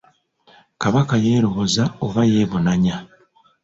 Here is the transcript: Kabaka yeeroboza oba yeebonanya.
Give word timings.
Kabaka 0.81 1.13
yeeroboza 1.23 1.83
oba 2.05 2.21
yeebonanya. 2.31 2.95